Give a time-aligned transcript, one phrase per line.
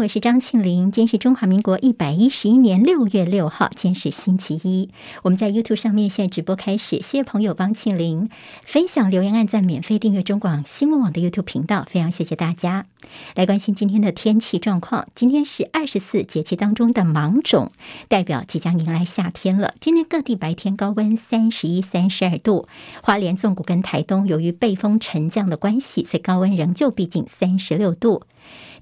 [0.00, 0.90] 我是张庆玲。
[0.90, 4.88] 今天是中华民国一百一十一年六月六号，今天是星期一。
[5.22, 8.30] 我们在 YouTube 上面现在直播开始，谢谢朋友帮庆玲
[8.64, 12.86] 分享、留言、按赞、免费订阅中广新闻网的 YouTube 频道，非常谢谢大家。
[13.34, 15.06] 来关心今天的天气状况。
[15.14, 17.70] 今天是二十四节气当中的芒种，
[18.08, 19.74] 代表即将迎来夏天了。
[19.80, 22.66] 今天各地白天高温三十一、三十二度，
[23.02, 28.22] 花莲、纵谷跟台东由于背风沉降的关系，所以高温仍旧逼近三十六度。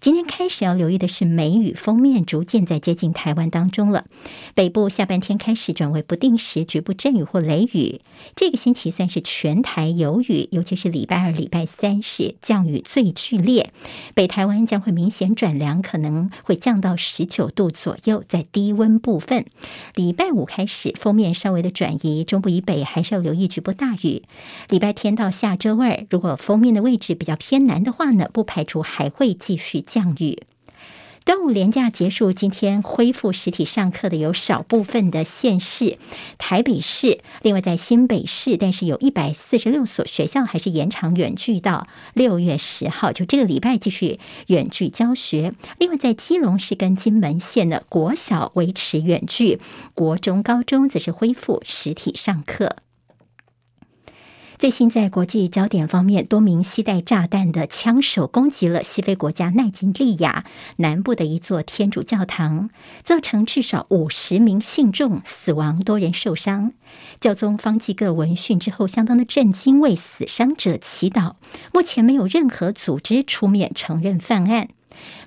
[0.01, 4.05] 今天开始要留意的是梅雨锋面逐渐在接近台湾当中了。
[4.55, 8.01] 北部下半天开始转为不定时局部阵雨或雷雨。
[8.37, 13.73] 这个星期算是全台有雨，尤其是礼拜二、礼拜三是降雨最剧烈。
[14.15, 19.47] 北台湾将会明显转凉，可能会降到十九度左右，在低温部分。
[19.97, 24.23] 礼拜五开始锋面稍微的转移，中部以北还是要留意局部大雨。
[24.69, 30.43] 礼拜天到下周二，如果锋面的位置比较偏南的话呢，不排除还会继续降雨。
[31.25, 35.97] 端午连假结束，今天恢复实体上课的有少部分的县市，
[36.37, 45.55] 台北市，另外在新北市，但是有一百四十六所学校还是延长远距到六月十号，就这个礼拜继续远距教学。
[45.79, 49.61] 另外在基隆市跟金门县的国小维持远距，
[49.95, 52.77] 国中、高中则是恢复实体上课。
[54.59, 60.45] 最新在国际焦点方面，多名携带炸弹的枪手攻击了西非国家奈及利亚
[60.79, 62.69] 南部的一座天主教堂，
[63.05, 66.73] 造成至少五十名信众死亡，多人受伤。
[67.21, 71.35] 教宗方济各闻讯之后，相当的震惊，为死伤者祈祷。
[71.73, 74.71] 目前没有任何组织出面承认犯案。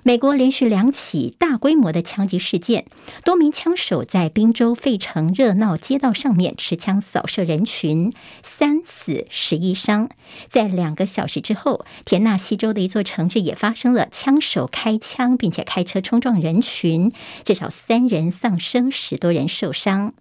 [0.02, 2.86] 美国连续两起大规模的枪击事件，
[3.24, 10.10] 多名枪手在宾州费城热闹街道上面持枪扫射人群，三死十一伤。
[10.48, 17.12] 在两个小时之后，田纳西州的一座城市也发生了枪手开枪并且开车冲撞人群，
[17.44, 20.14] 至少三人丧生，十多人受伤。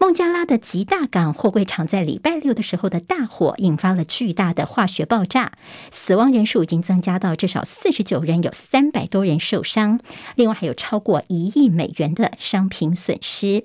[0.00, 5.52] 孟加拉的吉大港货柜厂在礼拜六的时候的大火引发了巨大的化学爆炸，
[5.90, 10.00] 死亡人数已经增加到至少四十九人，有三百多人受伤，
[10.36, 13.64] 另外还有超过一亿美元的商品损失。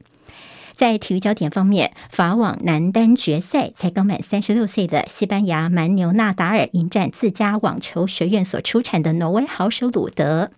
[0.75, 10.51] 在体育焦点方面，法网男单决赛，才刚满三十六岁的西班牙蛮牛纳达尔迎战自家网球学院所出产的挪威好手鲁德，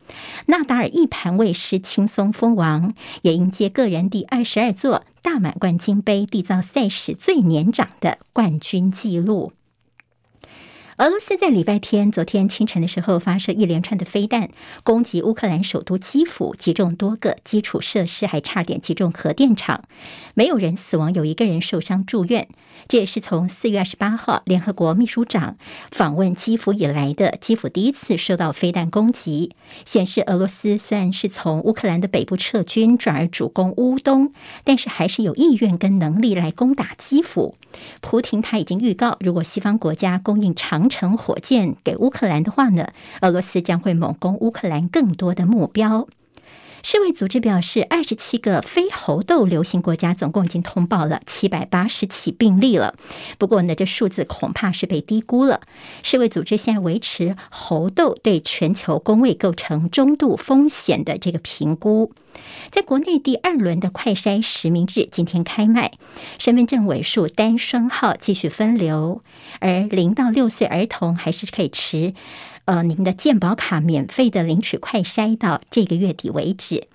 [0.48, 9.52] 纳达尔一盘未失，轻松封王，也迎接个人第二十二座大满贯金杯，缔造赛事最年长的冠军纪录。
[10.97, 14.50] 俄罗斯在礼拜天，昨天清晨的时候发射一连串的飞弹，
[14.85, 19.84] 攻击乌克兰首都基辅，击中多个基础设施，还差点击中核电厂，
[20.35, 22.47] 没有人死亡，有一个人受伤住院。
[22.88, 25.57] 这也是从四月二十八号联合国秘书长
[25.91, 29.51] 访问基辅以来的基辅第一次受到飞弹攻击，
[29.85, 34.31] 显示俄罗斯虽然是从乌克兰的北部撤军，转而主攻乌东，
[34.63, 37.55] 但是还是有意愿跟能力来攻打基辅。
[38.00, 42.88] 普廷他已经预告，如果西方国家供应长程火箭给乌克兰的话呢，
[43.22, 46.07] 俄罗斯将会猛攻乌克兰更多的目标。
[46.88, 52.94] 世卫组织表示，二十七个非猴痘流行国家总共已经通报了七百八十起病例了。
[53.40, 55.62] 不过呢，这数字恐怕是被低估了。
[56.03, 62.13] 世卫组织现在维持猴痘对全球公卫构成中度风险的这个评估。
[62.69, 65.94] 在国内第二轮的快筛实名制今天开卖，
[66.38, 69.23] 身份证尾数单双号继续分流，
[69.59, 72.13] 而零到六岁儿童还是可以持。
[72.66, 76.88] 呃，您的健保卡免费的领取快筛到这个月底为止。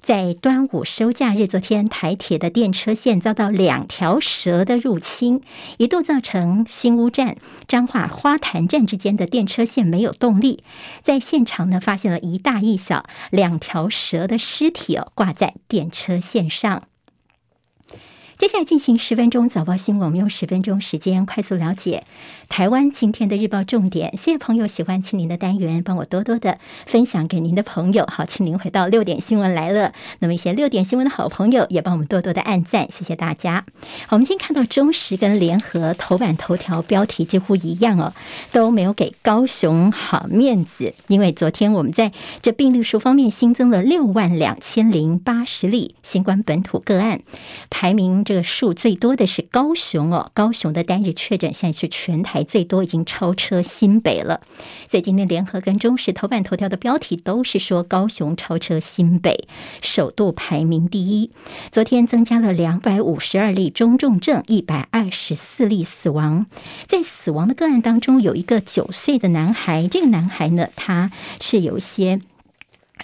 [0.00, 5.42] 在端午收假日，昨天台铁的电车线遭到两条蛇的入侵，
[5.76, 10.64] 一度造成新屋站、彰化花坛站之间的电车线没有动力。
[11.02, 16.84] 在现场呢，发现了一大一小两条蛇的尸体哦，挂在电车线上。
[18.38, 22.04] 接下来进行十分钟早报新闻，我们用十分钟时间快速了解
[22.48, 24.16] 台湾今天的日报重点。
[24.16, 28.06] 谢谢朋友喜欢庆玲的单元，帮我多多的分享给您的朋友。
[28.06, 29.92] 好，庆玲回到六点新闻来了。
[30.20, 33.66] 那么一些六点新闻的好朋友也帮我们多多的按赞，谢谢大家。
[34.10, 38.14] 我们今天看到中时跟联合头版头条标题几乎一样哦，
[38.52, 47.22] 都没有给高雄好面子，因为昨天我们在这病例数方面新增了六万两千零八十例新冠本土个案，
[47.68, 48.24] 排名。
[48.28, 54.42] 这个数最多的是高雄哦，高雄的单日确诊现在是全台最多，已经超车新北了。
[54.86, 59.48] 所以今天联合跟中时头版头条的标题都是说高雄超车新北，
[59.80, 61.30] 首度排名第一。
[61.72, 66.44] 昨天增加了两百五十二例中重症，一百二十四例死亡。
[66.86, 71.10] 在死亡的个案当中，有一个九岁的男孩，这个男孩呢，他
[71.40, 72.20] 是有一些。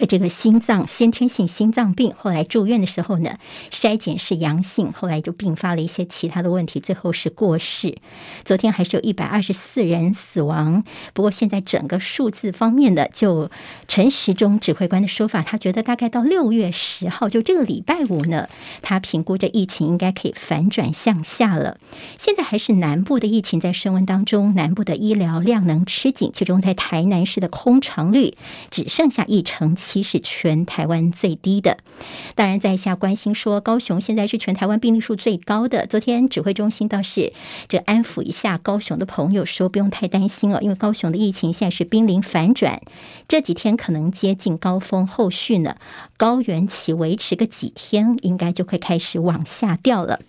[0.07, 3.37] 这个心脏先天性心脏病，后来住院的时候呢，
[3.71, 7.97] 筛检是阳性，后来就并发了一些其他的问题，最后是过世。
[8.43, 10.83] 昨天还是有一百二十四人死亡，
[11.13, 13.49] 不过现在整个数字方面的，就
[13.87, 18.49] 陈时中指挥官的说法，他觉得大概到六月十号，就这个礼拜五呢，
[18.81, 21.77] 他评估这疫情应该可以反转向下了。
[22.19, 28.35] 现在还是南部的疫情在升温当中，南部的医疗量能吃紧，其中在台南市的空床率
[28.69, 29.73] 只剩下一成。
[29.85, 31.77] 其实全台湾最低的，
[32.33, 35.85] 当然在下关心说，高雄现在是全台湾病例数最高的。
[35.85, 37.31] 昨天指挥中心倒是
[37.69, 42.81] 这安抚一下高雄的朋友，说不用太担心哦，因为高雄的疫情现在是濒临反转，
[43.27, 45.75] 这几天可能接近高峰，后续呢
[46.17, 50.19] 高原期维持个几天，应该就会开始往下掉了。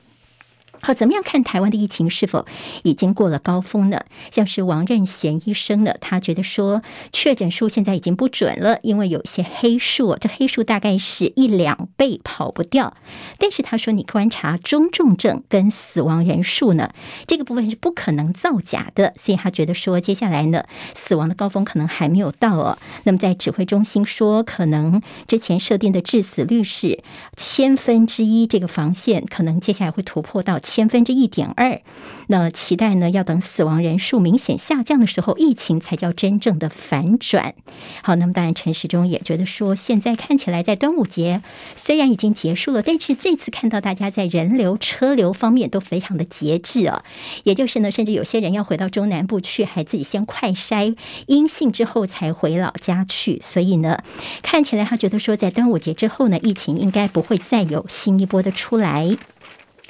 [0.86, 2.46] 好，怎么样看台湾的疫情是否
[2.84, 4.04] 已经过了高峰呢？
[4.30, 6.80] 像是王任贤医生呢，他觉得说
[7.12, 12.96] 确诊数现在已经不准了，因为有些黑数，这黑数大概是一两倍跑不掉。
[13.36, 16.90] 但是他说，你观察中重症跟死亡人数呢，
[17.26, 20.62] 这个部分是不可能造假的，所以他觉得说接下来呢，
[20.94, 22.78] 死亡的高峰可能还没有到哦。
[23.02, 27.02] 那么在指挥中心说，可能之前设定的致死率是
[27.36, 30.60] 千分之一这个防线，可能接下来会突破到。
[30.76, 31.80] 千分之一点二，
[32.26, 33.08] 那期待呢？
[33.08, 37.54] 要等死亡人数明显下降的时候，疫情才叫真正的反转。
[38.02, 41.40] 好，那么当然，陈时中也觉得说，现在看起来在端午节
[41.76, 47.02] 虽然已经结束了，但是这次看到大家在人流车流方面都非常的节制啊，
[47.44, 50.94] 也就是呢，甚至有些人要回到中南部去，还自己先快筛
[51.26, 53.40] 阴性之后才回老家去。
[53.42, 54.02] 所以呢，
[54.42, 59.16] 看起来他觉得说，在端午节之后呢，疫情应该不会再有新一波的出来。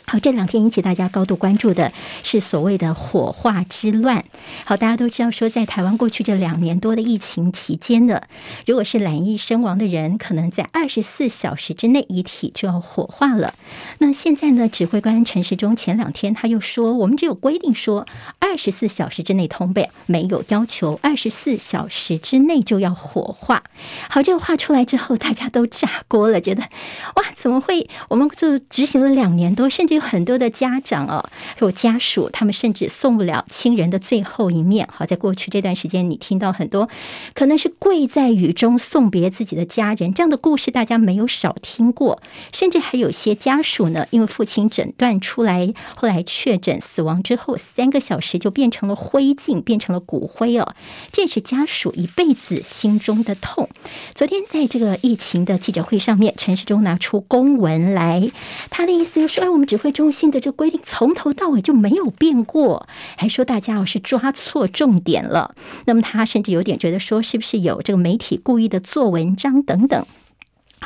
[0.09, 1.93] 好，这两天引起大家高度关注的
[2.23, 4.25] 是所谓的火化之乱。
[4.65, 8.23] 好，大家都知道说，在台湾过去这两年多的疫情期间呢，
[8.67, 13.55] 如果是染疫身亡的人，可能在二十四小时之内遗体就要火化了。
[13.99, 18.07] 那现在呢，指挥官陈时中前两天他又说，我们只有规定说
[18.39, 23.65] 二十四小时之内通报，没有要求二十四小时之内就要火化。
[24.09, 27.89] 好，这个话出来之后，大家都炸锅了，觉得哇，怎么会？
[28.09, 29.96] 我们就执行了两年多，甚至。
[29.97, 34.89] 有很多的家长哦，还有家属，他们甚至送不了亲人的最后一面。
[34.93, 36.89] 好，在过去这段时间，你听到很多
[37.35, 42.23] 可能是跪在雨中送别自己的家人这样的故事，大家没有少听过。
[42.53, 50.75] 甚至还有些家属呢，因为父亲诊断出来，后来确诊死亡之后，三个小时就变成了灰烬，变成了骨灰哦。
[51.11, 53.69] 这是家属一辈子心中的痛。
[54.15, 58.31] 昨天在这个疫情的记者会上面，陈时中拿出公文来，
[58.71, 62.87] 他的意思就是说：“哎，我们只会。”中心的这规定从头到尾就没有变过，
[63.17, 65.55] 还说大家要是抓错重点了。
[65.87, 70.07] 那么他甚至有点觉得说，是不是有这个媒体故意的做文章等等。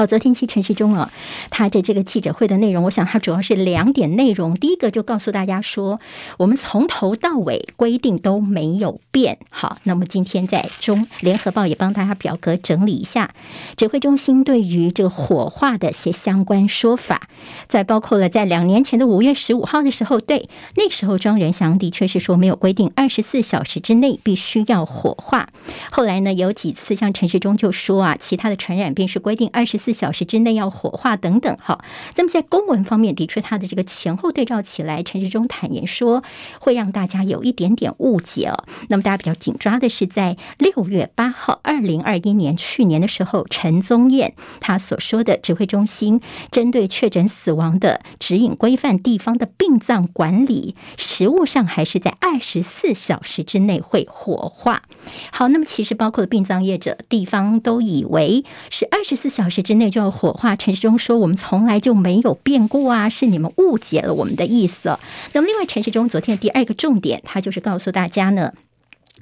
[0.00, 1.12] 好，昨天其实陈时中啊，
[1.50, 4.54] 他的这个记者会的内容，我想他主要是两点内容。
[4.54, 6.00] 第一个就告诉大家说，
[6.38, 9.36] 我们从头到尾规定都没有变。
[9.50, 13.34] 好，那么今天在中联合报也帮大家表格整理一下
[13.76, 17.28] 指挥中心对于这个火化的一些相关说法，
[17.68, 25.50] 在包括了在两年前的五月十五号的时候，对，那时候庄人祥的确是说没有规定二十四小时之内必须要火化。
[25.90, 29.76] 后来呢，有几次像陈世忠就说啊，其他的传染病是规定二十。
[29.76, 31.84] 四四小时之内要火化等等，好。
[32.14, 36.22] 那么在公文方面，的确他的这个前后对照起来，陈时中坦言说
[36.60, 38.64] 会让大家有一点点误解哦。
[38.88, 46.20] 那么大家比较紧抓的是在六月八号，二零二一年去年的时候，陈宗彦他所说的指挥中心
[46.52, 54.84] 针对确诊死亡的指引规范地方的殡葬管理，实务上还是在二十四小时之内会火化。
[55.32, 60.56] 好，那么其实包括了殡葬业者，地方都以为是二十四小时之内就要火化。
[60.56, 64.98] 陈世忠说：“我们从来就没有变过啊，是你们误解了我们的意思。”
[65.32, 68.52] 那么，另外，陈世忠昨天的第二个重点，他就是告诉大家呢。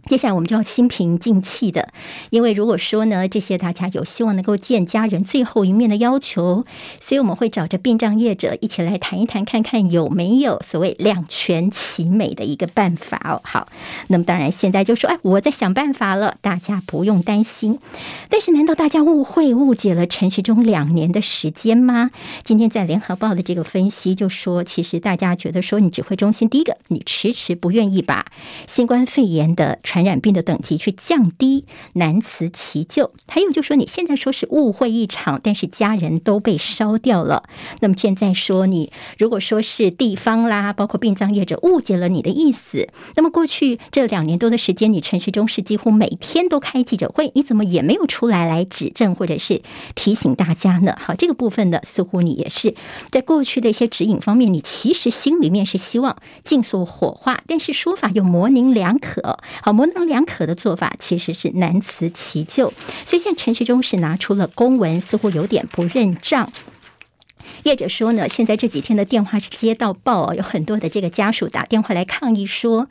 [0.08, 1.92] 接下来我们就要心平静气的，
[2.30, 6.64] 因为如果说呢，这些大家有希望能够见家人最后一面的要求，
[6.98, 13.40] 所以我们会找着殡葬业者一起来谈一谈，看看有没有所谓两全其美的一个办法哦。
[13.44, 13.68] 好，
[14.06, 17.78] 那么当然现在就说，哎，我在想办法了，大家不用担心。
[18.30, 22.10] 但是难道大家误会误解了陈时中两年的时间吗？
[22.44, 28.24] 今天在联合报的这个分析就说，其实大家觉得说，你指挥中心第一个，你迟迟不愿意把
[28.66, 31.64] 新冠肺炎的传传染病的等级去降低，
[31.94, 33.10] 难辞其咎。
[33.26, 37.42] 还有就说，你现在说是误会一场，但是家人都被烧掉了。
[37.80, 42.86] 那么现在说你如果说是地方啦，包括殡葬业者误解了你的意思，
[43.16, 49.62] 那么过去这两年多的时间，你陈时中是几乎每天都开记者会，你怎么也没有出来来指正或者是
[49.96, 50.96] 提醒大家呢？
[51.00, 52.76] 好，这个部分呢，似乎你也是
[53.10, 59.40] 在过去的一些指引方面，你其实心里面是希望尽速火化，但是说法又模棱两可。
[59.60, 62.72] 好，模棱两可的做法其实是难辞其咎。
[63.04, 66.50] 所以现在陈时中是拿出了公文，似乎有点不认账。
[67.64, 72.88] 业者说呢，现在这几天的电话是接到爆，有很多的这个家属打电话来抗议说。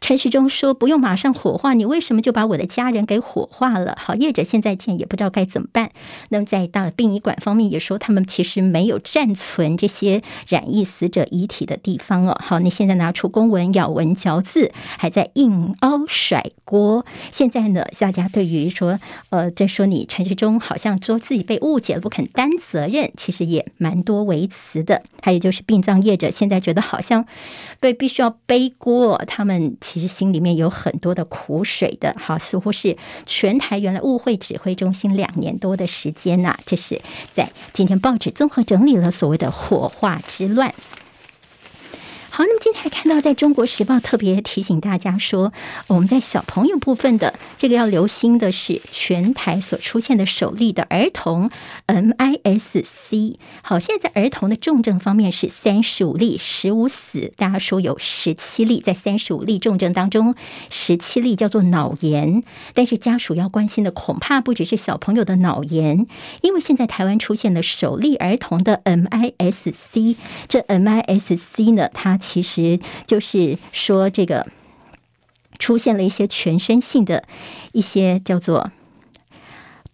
[0.00, 5.90] 陈时中说：“不用马上火化，你为什么就把我的家人给火化了？”好，业者现在见也不知道该怎么办。
[6.28, 12.40] 那么在大殡仪馆方面也说，他们其实没有暂存这些染疫死者遗体的地方哦。
[12.40, 17.04] 好，你现在拿出公文咬文嚼字，还在硬凹甩锅。
[17.32, 25.02] 现在呢，大家对于说，呃，在说你陈时中好像说自己被误解了，不肯担责任，其实也蛮多维词的。
[25.20, 27.26] 还有就是殡葬业者现在觉得好像
[27.78, 29.76] 被必须要背锅，他们。
[29.80, 32.96] 其实心里面有很多的苦水的，好，似乎是
[33.26, 37.00] 全台原来误会指挥中心两年多的时间呐、这是
[37.34, 40.72] 在今天报纸综合整理了所谓的火化之乱。
[42.38, 45.52] 好，那么今天还看到，在中国时报特别提醒大家说，
[45.88, 51.50] 我们在小朋友部分的这个要留心的是，全台所出现的首例的儿童
[51.88, 53.40] MIS-C。
[53.62, 57.32] 好，现在在儿童的重症方面是三十五例，十五死。
[57.36, 60.36] 大家说有十七例，在三十五例重症当中，
[60.70, 62.44] 十七例叫做脑炎。
[62.72, 66.06] 但是家属要关心的恐怕不只是小朋友的脑炎，
[66.42, 70.14] 因为现在台湾出现了首例儿童的 MIS-C。
[70.46, 74.46] 这 MIS-C 呢，它其实就是说，这个
[75.58, 77.24] 出现了一些全身性的
[77.72, 78.70] 一些叫做。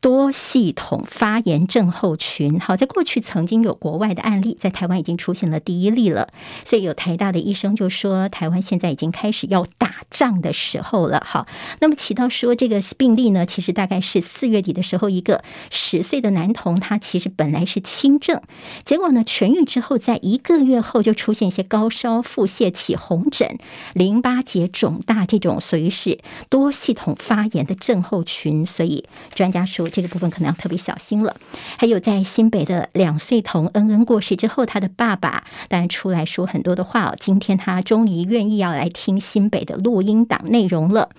[0.04, 6.28] 多系统发炎症候群，好，在过去曾经有国外的案例，在台湾已经出现了第一例了，
[6.66, 11.46] 所以有台大的医生就说，台湾现在已经开始要打仗的时候了，好，
[11.80, 18.42] 那么提到说这个病例呢，其实大概是四月底的时候，一个十岁的男童，他其实本来是轻症，
[18.84, 23.56] 结果呢痊愈之后，在一个月后就出现一些高烧、腹泻、起红疹、
[23.94, 26.18] 淋巴结肿大这种属于是
[26.50, 29.88] 多系统发炎的症候群，所以专家说。
[29.94, 31.36] 这个部分可能要特别小心了。
[31.78, 37.16] 还有在新北的两岁童恩恩过世之后，他的爸爸当然出来说很多的话哦。
[37.20, 41.10] 今天他终于愿意要来听新北的录音档内容了。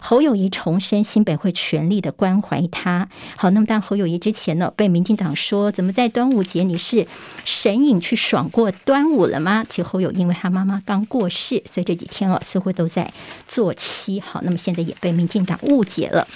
[0.00, 3.08] 侯友谊重申新北会全力的关怀他。
[3.36, 7.06] 好，那么当侯友谊之前呢，被民进党说怎么在端午节你是
[7.44, 9.66] 神隐去爽过端午了吗？
[9.68, 13.12] 其实侯友因为他妈妈刚过世，所以这几天哦似乎都在
[13.48, 14.20] 做七。
[14.20, 16.26] 好，那么现在也被民进党误解了。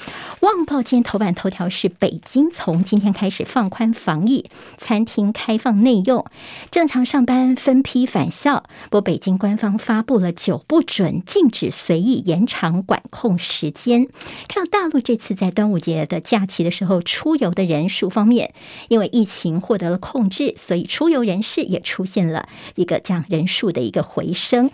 [0.46, 4.48] 《旺报》今天头版头条是是北京从今天开始放宽防疫，
[4.78, 6.24] 餐厅开放内用，
[6.70, 8.64] 正常上班，分批返校。
[8.84, 14.08] 不过，北京官方发布了九不准，禁止随意延长管控时间。
[14.48, 18.54] 看到大陆这次在端午节的假期的时候，出游的人数方面，
[18.88, 24.70] 因为疫情获得了控制，所以出游人士也出现了一个这样人数的一个回升。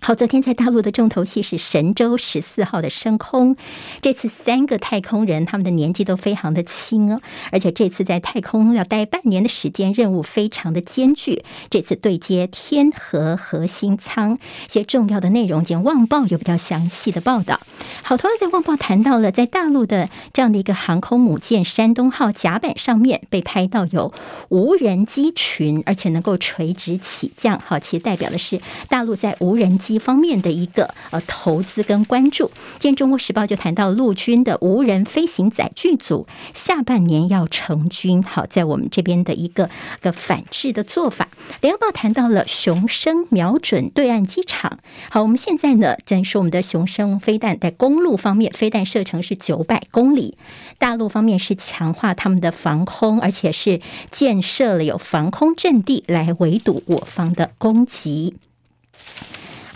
[0.00, 3.56] 好，昨天在大陆的重头戏是神舟十四号的升空。
[4.00, 11.44] 这次三个太空人，他们的年纪都非常的轻哦，而且这次在太空要待半年的时间，任务非常的艰巨。
[11.68, 14.38] 这次对接天河核心舱，
[14.68, 17.60] 一些重要的内容，今天《旺报》有比较详细的报道。
[18.02, 24.14] 好，同样在《旺报》谈到了在大陆的这样的一个航空母舰山东号甲板上面被拍到有
[24.48, 27.60] 无人机群，而且能够垂直起降。
[27.66, 29.87] 好，其实代表的是大陆在无人机。
[29.88, 38.22] 机方面的一个呃投资跟关注，今天《中国时报》就谈到陆军的无人飞行载具组下半年要成军。
[38.22, 39.70] 好，在我们这边的一个
[40.02, 41.28] 个反制的做法，
[41.62, 44.78] 《联合报》谈到了雄升瞄准对岸机场。
[45.10, 50.36] 好，我们现在呢在说我们的雄升飞弹在公路方面飞弹射程是九百公里，
[50.76, 53.80] 大陆方面是强化他们的防空，而且是
[54.10, 58.34] 建设了有防空阵地来围堵我方的攻击。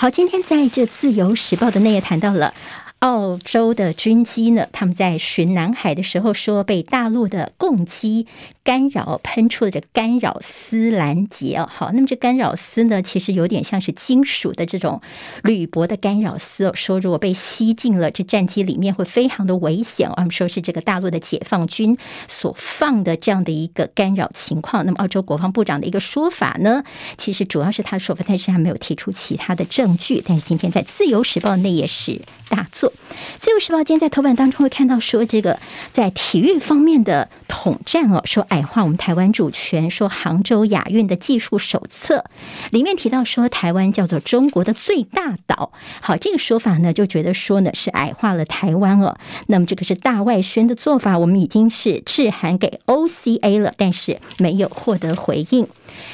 [0.02, 2.52] 好，今天在这《自由时报》的内页谈到了。
[3.02, 8.28] 澳洲的军机呢，他们在巡南海的时候说被大陆的共机
[8.62, 11.68] 干扰，喷出了这干扰丝拦截哦。
[11.68, 15.00] 好，那么这干扰丝呢，其实有点像是金属的这种
[15.42, 16.72] 铝箔的干扰丝哦。
[16.76, 20.08] 说如果被吸进了这战机里面，会非常的危险。
[20.08, 24.86] 我们说是这个大陆的解放军所放的这样的一个干扰情况。
[24.86, 26.84] 那么澳洲国防部长的一个说法呢，
[27.18, 30.22] 其实主要是他的说法，但是还没有提出其他的证据。
[30.24, 32.20] 但是今天在《自由时报》内页是。
[32.52, 32.91] 大作。
[33.40, 35.58] 自由时报今天在头版当中会看到说，这个
[35.92, 42.24] 在体育方面的统战哦，说矮化我们台湾主权，说杭州亚运的技术手册
[42.70, 45.72] 里面提到说，台湾叫做中国的最大岛。
[46.00, 49.16] 好，这个说法呢，就觉得说呢是矮化了台湾哦。
[49.48, 55.66] 那么这个是大外宣的做法，我们已经是致函给 OCA 了，但是没有获得回应。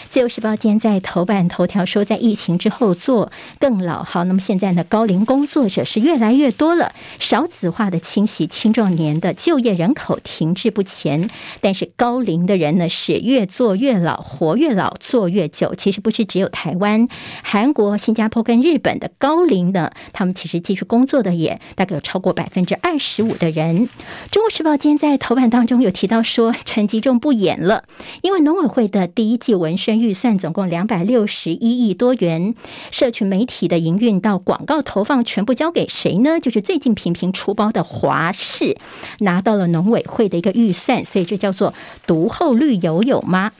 [0.08, 3.30] 自由时报今天在头版头条说，在疫情之后做
[3.60, 4.02] 更老。
[4.02, 11.30] 好，那么现在呢，高龄工作者是越来越多多了，少子化的侵袭，青壮年的就业人口停滞不前。
[11.62, 15.74] 但是高龄的人呢，是越做越老，活越老，做越久。
[15.74, 17.08] 其实不是只有台湾、
[17.42, 23.88] 韩国、新加坡跟日本的高龄呢，他们其实继续工作的也大概有超过百分之二十五的人。
[24.30, 27.84] 中国时报今天在头版当中有提到说，陈吉仲不演了，
[28.22, 29.68] 因为农委会的第一季文。
[29.68, 32.54] 文宣预算总共两百六十一亿多元，
[32.90, 36.40] 社群媒体的营运到广告投放全部交给谁呢？
[36.40, 38.76] 就是最近频频出包的华氏
[39.18, 41.74] 拿到了农委会的一个预算，所以这叫做
[42.06, 43.52] 毒后绿油油吗？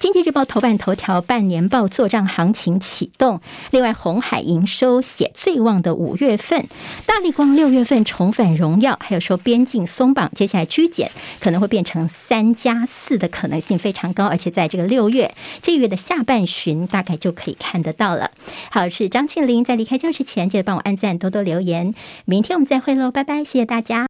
[0.00, 3.42] 经济日报头版头条，半年报作帐行情启动。
[3.70, 6.66] 另外，红海营收写最旺的五月份，
[7.04, 18.30] 大力光六月份重返荣耀，还有说边境松绑，接下来居检可能会变成三加四的可能性非常高，而且在这个六月这个月的下半旬，大概就可以看得到了。
[18.70, 21.94] 好，是张庆玲在离开教室前，记得帮我按赞，多多留言。
[22.24, 24.09] 明天我们再会喽，拜拜，谢谢大家。